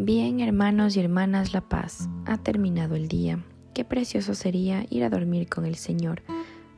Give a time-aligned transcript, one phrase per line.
[0.00, 2.08] Bien, hermanos y hermanas, la paz.
[2.24, 3.42] Ha terminado el día.
[3.74, 6.22] Qué precioso sería ir a dormir con el Señor.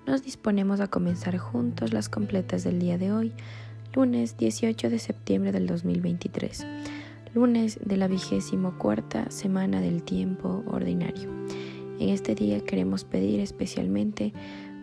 [0.07, 3.35] Nos disponemos a comenzar juntos las completas del día de hoy,
[3.95, 6.67] lunes 18 de septiembre del 2023,
[7.35, 11.29] lunes de la vigésimo cuarta semana del tiempo ordinario.
[11.99, 14.33] En este día queremos pedir especialmente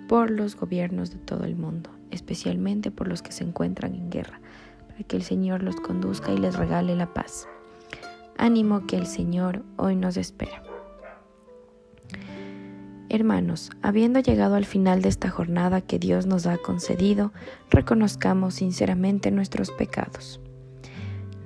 [0.07, 4.39] por los gobiernos de todo el mundo, especialmente por los que se encuentran en guerra,
[4.89, 7.47] para que el Señor los conduzca y les regale la paz.
[8.37, 10.61] Ánimo que el Señor hoy nos espera.
[13.10, 17.33] Hermanos, habiendo llegado al final de esta jornada que Dios nos ha concedido,
[17.71, 20.39] reconozcamos sinceramente nuestros pecados.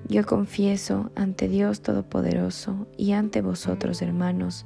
[0.09, 4.65] Yo confieso ante Dios Todopoderoso y ante vosotros, hermanos,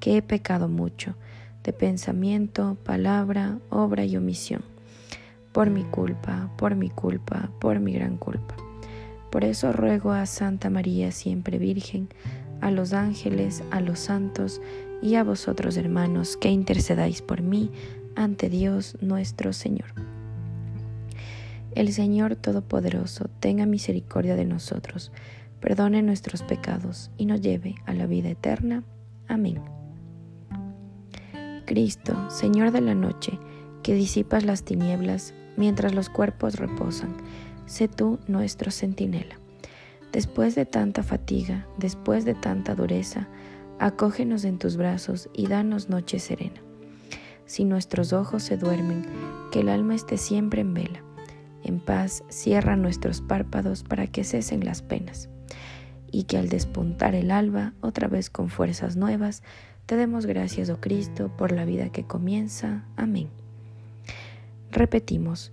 [0.00, 1.14] que he pecado mucho,
[1.62, 4.62] de pensamiento, palabra, obra y omisión,
[5.52, 8.55] por mi culpa, por mi culpa, por mi gran culpa.
[9.30, 12.08] Por eso ruego a Santa María siempre Virgen,
[12.60, 14.60] a los ángeles, a los santos
[15.02, 17.70] y a vosotros hermanos, que intercedáis por mí
[18.14, 19.94] ante Dios nuestro Señor.
[21.74, 25.12] El Señor Todopoderoso tenga misericordia de nosotros,
[25.60, 28.82] perdone nuestros pecados y nos lleve a la vida eterna.
[29.28, 29.60] Amén.
[31.66, 33.38] Cristo, Señor de la noche,
[33.82, 37.16] que disipas las tinieblas mientras los cuerpos reposan,
[37.66, 39.38] sé tú nuestro centinela.
[40.12, 43.28] Después de tanta fatiga, después de tanta dureza,
[43.78, 46.62] acógenos en tus brazos y danos noche serena.
[47.44, 49.04] Si nuestros ojos se duermen,
[49.52, 51.02] que el alma esté siempre en vela.
[51.62, 55.28] En paz cierra nuestros párpados para que cesen las penas.
[56.10, 59.42] Y que al despuntar el alba, otra vez con fuerzas nuevas,
[59.86, 62.84] te demos gracias, oh Cristo, por la vida que comienza.
[62.96, 63.28] Amén.
[64.72, 65.52] Repetimos,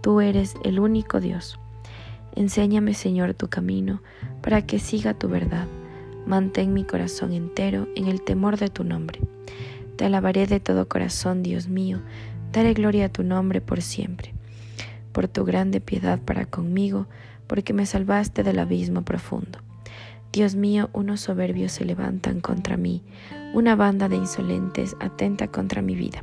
[0.00, 1.58] Tú eres el único Dios.
[2.34, 4.00] Enséñame, Señor, tu camino,
[4.40, 5.66] para que siga tu verdad.
[6.26, 9.20] Mantén mi corazón entero en el temor de tu nombre.
[9.96, 12.00] Te alabaré de todo corazón, Dios mío,
[12.52, 14.32] daré gloria a tu nombre por siempre.
[15.12, 17.06] Por tu grande piedad para conmigo,
[17.46, 19.58] porque me salvaste del abismo profundo.
[20.32, 23.02] Dios mío, unos soberbios se levantan contra mí,
[23.52, 26.22] una banda de insolentes atenta contra mi vida,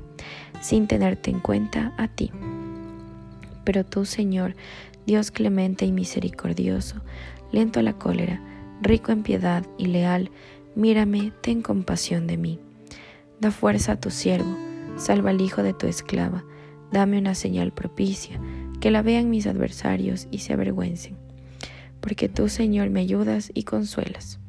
[0.62, 2.32] sin tenerte en cuenta a ti.
[3.68, 4.56] Pero tú, Señor,
[5.06, 7.02] Dios clemente y misericordioso,
[7.52, 8.42] lento a la cólera,
[8.82, 10.32] rico en piedad y leal,
[10.76, 12.62] mírame, ten compasión de mí.
[13.42, 14.56] Da fuerza a tu siervo,
[14.96, 16.46] salva al hijo de tu esclava,
[16.94, 18.40] dame una señal propicia,
[18.80, 21.18] que la vean mis adversarios y se avergüencen.
[22.00, 24.40] Porque tú, Señor, me ayudas y consuelas.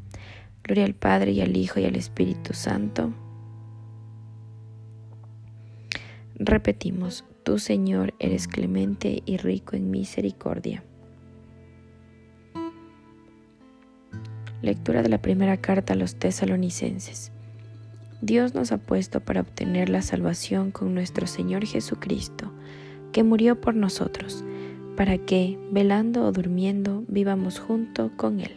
[0.62, 3.12] Gloria al Padre y al Hijo y al Espíritu Santo.
[6.38, 10.84] Repetimos, Tú, Señor, eres clemente y rico en misericordia.
[14.60, 17.32] Lectura de la primera carta a los tesalonicenses.
[18.20, 22.52] Dios nos ha puesto para obtener la salvación con nuestro Señor Jesucristo,
[23.12, 24.44] que murió por nosotros,
[24.94, 28.52] para que, velando o durmiendo, vivamos junto con Él.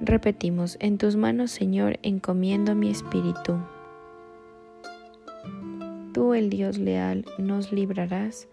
[0.00, 3.60] Repetimos, en tus manos, Señor, encomiendo mi espíritu.
[6.34, 8.48] El Dios leal, nos librarás.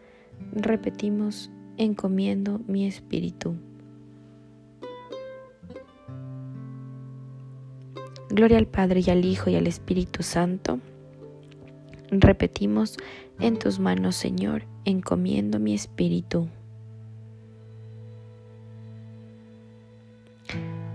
[0.51, 3.55] Repetimos, encomiendo mi espíritu.
[8.29, 10.79] Gloria al Padre y al Hijo y al Espíritu Santo.
[12.11, 12.97] Repetimos,
[13.39, 16.47] en tus manos, Señor, encomiendo mi espíritu.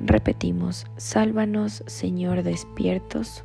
[0.00, 3.44] Repetimos, sálvanos, Señor, despiertos.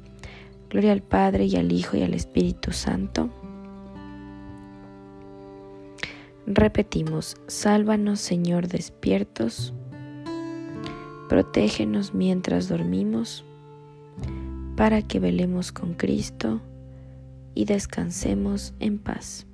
[0.71, 3.29] Gloria al Padre y al Hijo y al Espíritu Santo.
[6.47, 9.73] Repetimos, sálvanos Señor despiertos,
[11.27, 13.43] protégenos mientras dormimos,
[14.77, 16.61] para que velemos con Cristo
[17.53, 19.45] y descansemos en paz.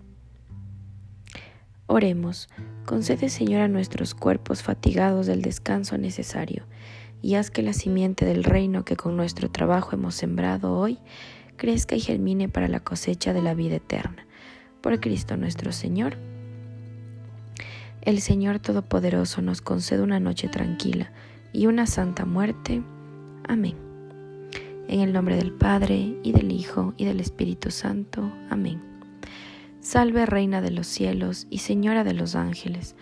[1.88, 2.48] Oremos,
[2.86, 6.68] concede Señor a nuestros cuerpos fatigados del descanso necesario
[7.28, 10.98] y haz que la simiente del reino que con nuestro trabajo hemos sembrado hoy
[11.58, 14.26] crezca y germine para la cosecha de la vida eterna.
[14.80, 16.16] Por Cristo nuestro Señor.
[18.00, 21.12] El Señor Todopoderoso nos concede una noche tranquila
[21.52, 22.82] y una santa muerte.
[23.46, 23.76] Amén.
[24.88, 28.32] En el nombre del Padre, y del Hijo, y del Espíritu Santo.
[28.50, 28.82] Amén.
[29.82, 32.96] Salve Reina de los cielos y Señora de los ángeles.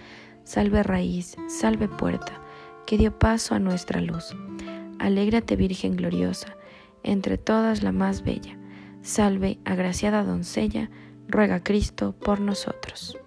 [0.43, 2.41] Salve raíz, salve puerta
[2.85, 4.35] que dio paso a nuestra luz.
[4.99, 6.55] Alégrate Virgen gloriosa,
[7.03, 8.57] entre todas la más bella.
[9.01, 10.89] Salve, agraciada doncella,
[11.27, 13.17] ruega Cristo por nosotros.